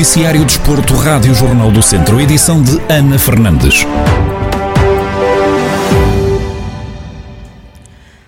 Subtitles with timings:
[0.00, 3.84] Noticiário Desporto, Rádio Jornal do Centro, edição de Ana Fernandes.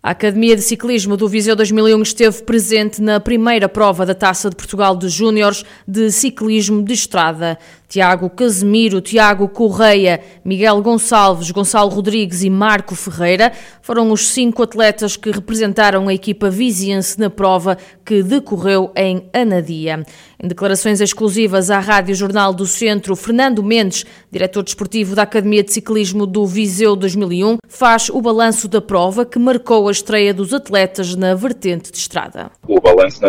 [0.00, 4.54] A Academia de Ciclismo do Viseu 2001 esteve presente na primeira prova da Taça de
[4.54, 7.58] Portugal de Júniores de Ciclismo de Estrada.
[7.88, 15.16] Tiago Casemiro, Tiago Correia, Miguel Gonçalves, Gonçalo Rodrigues e Marco Ferreira foram os cinco atletas
[15.16, 20.04] que representaram a equipa viziense na prova que decorreu em Anadia.
[20.42, 25.72] Em declarações exclusivas à Rádio Jornal do Centro, Fernando Mendes, diretor desportivo da Academia de
[25.72, 31.14] Ciclismo do Viseu 2001, faz o balanço da prova que marcou a estreia dos atletas
[31.14, 32.50] na vertente de estrada.
[32.66, 33.20] O balanço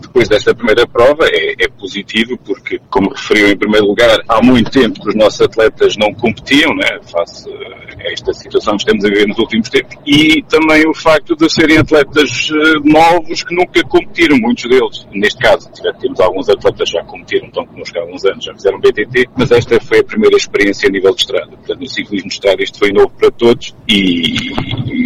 [0.00, 4.70] depois desta primeira prova é, é positivo porque, como referiu em primeiro lugar, há muito
[4.70, 9.08] tempo que os nossos atletas não competiam, né, face a esta situação que estamos a
[9.08, 13.82] ver nos últimos tempos, e também o facto de serem atletas eh, novos que nunca
[13.84, 15.06] competiram, muitos deles.
[15.12, 19.28] Neste caso, temos alguns atletas já competiram, estão connosco há alguns anos, já fizeram BTT,
[19.36, 21.50] mas esta foi a primeira experiência a nível de estrada.
[21.50, 24.34] Portanto, no ciclismo de estrada isto foi novo para todos e,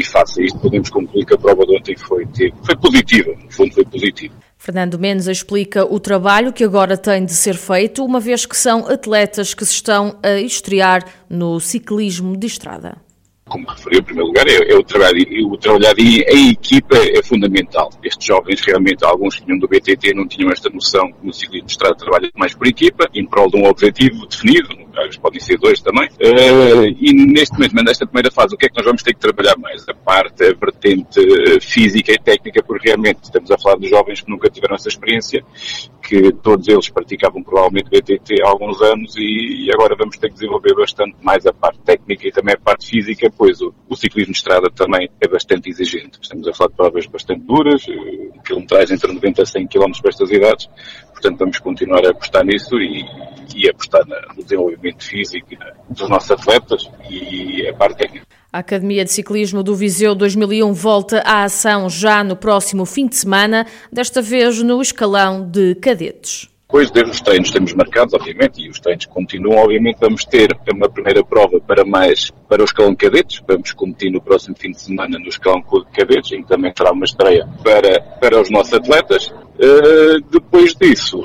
[0.00, 2.26] e face a isto podemos concluir que a prova de ontem foi,
[2.64, 4.47] foi positiva, no fundo foi positiva.
[4.68, 8.86] Fernando Mendes explica o trabalho que agora tem de ser feito, uma vez que são
[8.86, 12.98] atletas que se estão a estrear no ciclismo de estrada
[13.48, 17.90] como referi em primeiro lugar, é, é o trabalho, o trabalhar em equipa é fundamental.
[18.04, 21.66] Estes jovens realmente, alguns que vinham do BTT não tinham esta noção que no ciclismo
[21.66, 24.68] de estrada trabalha mais por equipa, em prol de um objetivo definido,
[25.16, 28.76] podem ser dois também, uh, e neste momento, nesta primeira fase, o que é que
[28.76, 29.88] nós vamos ter que trabalhar mais?
[29.88, 31.20] A parte, a vertente
[31.60, 35.44] física e técnica, porque realmente estamos a falar de jovens que nunca tiveram essa experiência,
[36.08, 40.34] que todos eles praticavam provavelmente BTT há alguns anos e, e agora vamos ter que
[40.34, 44.32] desenvolver bastante mais a parte técnica e também a parte física, pois o, o ciclismo
[44.32, 46.18] de estrada também é bastante exigente.
[46.20, 50.08] Estamos a falar de provas bastante duras, eh, quilometragem entre 90 a 100 km para
[50.08, 50.70] estas idades,
[51.12, 53.04] portanto vamos continuar a apostar nisso e,
[53.56, 54.02] e apostar
[54.36, 55.48] no desenvolvimento físico
[55.88, 58.26] dos nossos atletas e a parte técnica.
[58.50, 63.16] A Academia de Ciclismo do Viseu 2001 volta à ação já no próximo fim de
[63.16, 66.48] semana, desta vez no escalão de cadetes.
[66.70, 69.64] Depois os treinos temos marcados, obviamente, e os treinos continuam.
[69.64, 73.42] Obviamente vamos ter uma primeira prova para mais para o escalão de cadetes.
[73.48, 76.92] Vamos competir no próximo fim de semana no escalão de cadetes, em que também terá
[76.92, 79.28] uma estreia para, para os nossos atletas.
[79.28, 81.18] Uh, depois disso,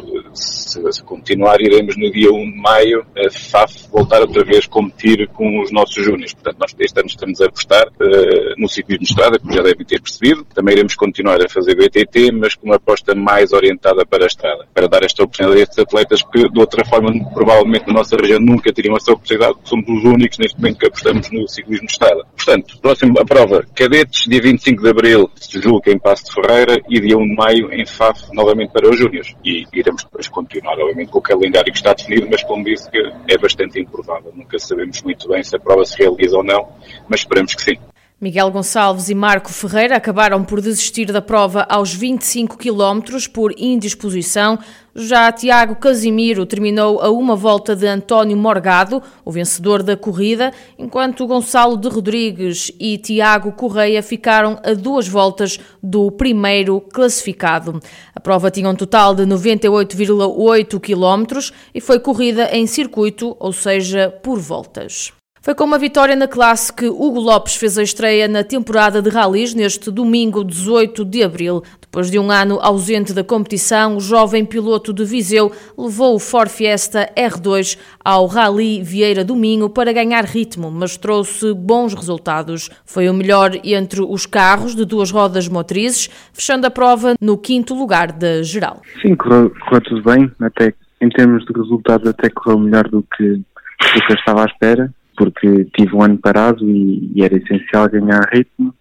[0.74, 4.70] se, se, continuar, iremos no dia 1 de maio a FAF voltar outra vez a
[4.70, 6.34] competir com os nossos júniores.
[6.34, 9.86] Portanto, nós este ano estamos a apostar uh, no ciclismo de estrada, como já devem
[9.86, 10.46] ter percebido.
[10.54, 14.68] Também iremos continuar a fazer BTT, mas com uma aposta mais orientada para a estrada,
[14.74, 18.40] para dar esta oportunidade a estes atletas que, de outra forma, provavelmente na nossa região
[18.40, 22.26] nunca teriam essa oportunidade, somos os únicos neste momento que apostamos no ciclismo de estrada.
[22.36, 26.82] Portanto, próximo a prova, cadetes, dia 25 de abril, se julga em Passo de Ferreira,
[26.90, 29.36] e dia 1 de maio em FAF, novamente para os Júniors.
[29.44, 32.90] E iremos depois continuar, obviamente, com o calendário que está definido, mas como disse,
[33.28, 34.32] é bastante improvável.
[34.36, 36.70] Nunca sabemos muito bem se a prova se realiza ou não,
[37.08, 37.78] mas esperamos que sim.
[38.24, 43.02] Miguel Gonçalves e Marco Ferreira acabaram por desistir da prova aos 25 km
[43.34, 44.58] por indisposição.
[44.96, 51.28] Já Tiago Casimiro terminou a uma volta de António Morgado, o vencedor da corrida, enquanto
[51.28, 57.78] Gonçalo de Rodrigues e Tiago Correia ficaram a duas voltas do primeiro classificado.
[58.16, 64.18] A prova tinha um total de 98,8 km e foi corrida em circuito, ou seja,
[64.24, 65.12] por voltas.
[65.44, 69.10] Foi com uma vitória na classe que Hugo Lopes fez a estreia na temporada de
[69.10, 71.62] rallies neste domingo 18 de abril.
[71.82, 76.50] Depois de um ano ausente da competição, o jovem piloto de Viseu levou o Ford
[76.50, 82.70] Fiesta R2 ao Rally Vieira do Minho para ganhar ritmo, mas trouxe bons resultados.
[82.86, 87.76] Foi o melhor entre os carros de duas rodas motrizes, fechando a prova no quinto
[87.76, 88.82] lugar da geral.
[89.02, 93.34] Sim, correu, correu tudo bem, até em termos de resultados até correu melhor do que,
[93.34, 97.90] do que eu estava à espera porque tive um ano parado e, e, era essencial
[97.90, 98.74] ganhar ritmo.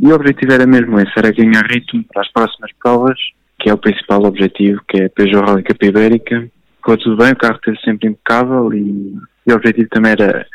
[0.00, 3.18] E o objetivo era mesmo esse, era ganhar ritmo para as próximas provas,
[3.58, 6.48] que é o principal objetivo, que é a Peugeot Rally Cup Ibérica.
[6.76, 9.14] Ficou tudo bem, o carro esteve sempre impecável e,
[9.46, 10.46] e, o objetivo também era,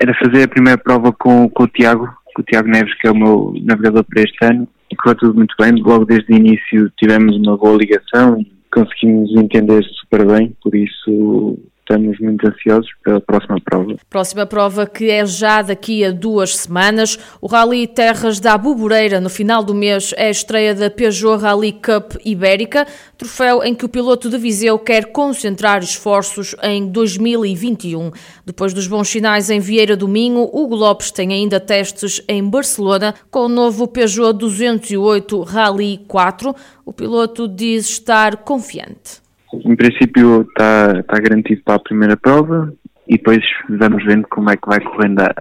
[0.00, 3.10] era fazer a primeira prova com, com o Tiago, com o Tiago Neves, que é
[3.10, 4.68] o meu navegador para este ano.
[4.98, 9.82] Correu tudo muito bem, logo desde o início tivemos uma boa ligação e conseguimos entender
[9.84, 13.96] super bem, por isso estamos muito ansiosos pela próxima prova.
[14.10, 17.16] Próxima prova que é já daqui a duas semanas.
[17.40, 21.72] O Rally Terras da Bubureira, no final do mês, é a estreia da Peugeot Rally
[21.72, 22.86] Cup Ibérica,
[23.16, 28.10] troféu em que o piloto de Viseu quer concentrar esforços em 2021.
[28.44, 33.14] Depois dos bons sinais em Vieira do Minho, Hugo Lopes tem ainda testes em Barcelona
[33.30, 36.54] com o novo Peugeot 208 Rally 4.
[36.84, 39.25] O piloto diz estar confiante.
[39.52, 42.72] Em princípio está, está garantido para a primeira prova
[43.08, 45.32] e depois vamos vendo como é que vai correndo a,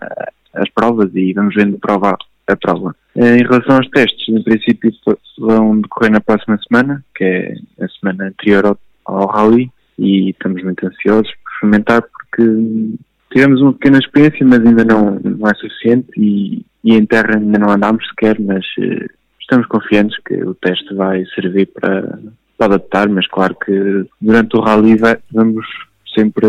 [0.53, 2.17] as provas e vamos vendo prova
[2.47, 2.95] a prova.
[3.15, 4.91] Eh, em relação aos testes, em princípio
[5.39, 10.61] vão decorrer na próxima semana, que é a semana anterior ao, ao rally, e estamos
[10.63, 12.97] muito ansiosos por experimentar porque
[13.31, 17.59] tivemos uma pequena experiência, mas ainda não, não é suficiente e, e em terra ainda
[17.59, 19.09] não andámos sequer, mas uh,
[19.39, 22.19] estamos confiantes que o teste vai servir para
[22.59, 24.97] adaptar, mas claro que durante o rally
[25.31, 25.65] vamos
[26.13, 26.47] sempre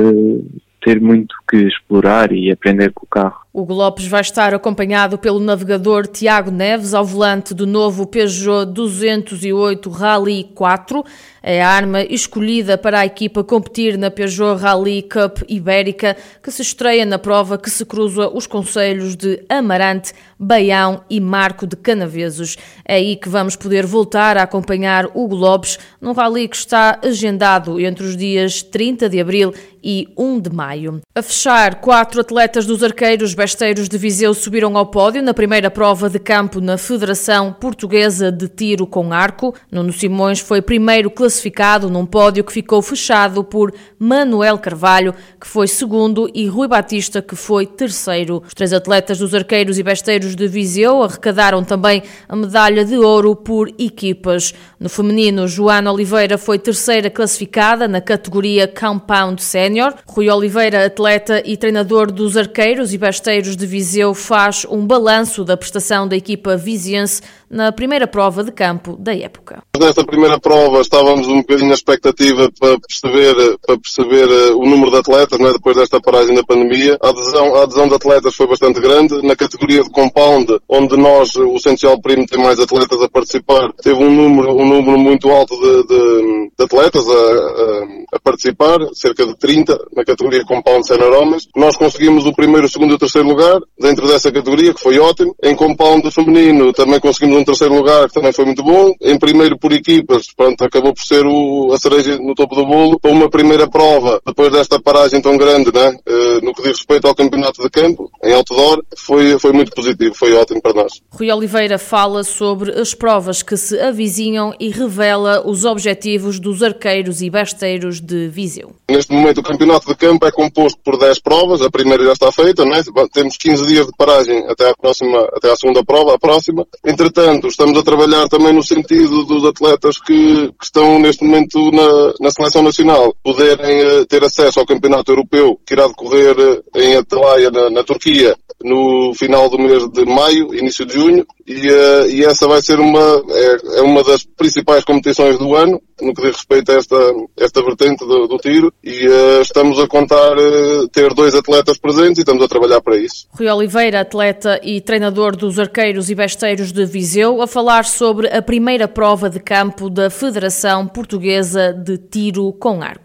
[0.83, 3.46] ter muito que explorar e aprender com o carro.
[3.57, 9.89] Hugo Lopes vai estar acompanhado pelo navegador Tiago Neves ao volante do novo Peugeot 208
[9.89, 11.03] Rally 4.
[11.43, 16.61] É a arma escolhida para a equipa competir na Peugeot Rally Cup Ibérica, que se
[16.61, 22.59] estreia na prova que se cruza os conselhos de Amarante, Baião e Marco de Canaveses.
[22.85, 27.81] É aí que vamos poder voltar a acompanhar Hugo Lopes num rally que está agendado
[27.81, 31.01] entre os dias 30 de abril e 1 de maio.
[31.15, 36.11] A fechar, quatro atletas dos arqueiros besteiros de Viseu subiram ao pódio na primeira prova
[36.11, 39.55] de campo na Federação Portuguesa de Tiro com Arco.
[39.71, 45.69] Nuno Simões foi primeiro classificado num pódio que ficou fechado por Manuel Carvalho, que foi
[45.69, 48.43] segundo, e Rui Batista, que foi terceiro.
[48.45, 53.37] Os três atletas dos arqueiros e besteiros de Viseu arrecadaram também a medalha de ouro
[53.37, 54.53] por equipas.
[54.81, 59.95] No feminino, Joana Oliveira foi terceira classificada na categoria Compound Sénior.
[60.05, 65.57] Rui Oliveira, atleta e treinador dos arqueiros e besteiros de Viseu, faz um balanço da
[65.57, 69.63] prestação da equipa viziense na primeira prova de campo da época.
[69.79, 74.91] Nesta primeira prova estávamos um bocadinho na expectativa para perceber, para perceber eh, o número
[74.91, 75.53] de atletas, é?
[75.53, 76.99] depois desta paragem da pandemia.
[77.01, 79.23] A adesão, a adesão de atletas foi bastante grande.
[79.23, 84.03] Na categoria de compound, onde nós, o Central Primo, tem mais atletas a participar, teve
[84.03, 89.27] um número, um número muito alto de, de, de atletas a, a, a, participar, cerca
[89.27, 91.47] de 30 na categoria compound senior homens.
[91.55, 94.99] Nós conseguimos o primeiro, o segundo e o terceiro lugar dentro dessa categoria, que foi
[94.99, 95.35] ótimo.
[95.43, 98.93] Em compound feminino também conseguimos um terceiro lugar, que também foi muito bom.
[99.01, 102.99] Em primeiro por equipas, pronto, acabou por ser o, a cereja no topo do bolo.
[102.99, 107.07] Para uma primeira prova, depois desta paragem tão grande, né, uh, no que diz respeito
[107.07, 111.01] ao campeonato de campo, em outdoor, foi, foi muito positivo, foi ótimo para nós.
[111.11, 117.23] Rui Oliveira fala sobre as provas que se avizinham e revela os objetivos dos arqueiros
[117.23, 118.73] e besteiros de Viseu.
[118.89, 122.33] Neste momento, o campeonato de campo é composto por 10 provas, a primeira já está
[122.33, 122.83] feita, né?
[123.13, 126.67] temos 15 dias de paragem até à próxima, até à segunda prova, a próxima.
[126.85, 131.73] Entretanto, Entretanto, estamos a trabalhar também no sentido dos atletas que, que estão neste momento
[131.73, 136.63] na, na seleção nacional poderem uh, ter acesso ao campeonato europeu que irá decorrer uh,
[136.77, 141.69] em Atalaia, na, na Turquia, no final do mês de maio, início de junho, e,
[141.71, 146.13] uh, e essa vai ser uma, é, é, uma das principais competições do ano, no
[146.15, 146.97] que diz respeito a esta,
[147.39, 152.19] esta vertente do, do tiro, e uh, estamos a contar uh, ter dois atletas presentes
[152.19, 153.27] e estamos a trabalhar para isso.
[153.31, 158.43] Rui Oliveira, atleta e treinador dos arqueiros e besteiros de Viseu, a falar sobre a
[158.43, 163.05] primeira prova de campo da Federação Portuguesa de Tiro com Arco.